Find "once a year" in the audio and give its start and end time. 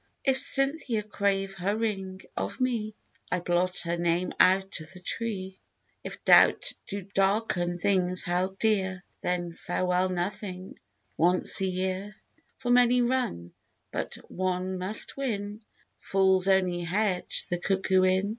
11.17-12.15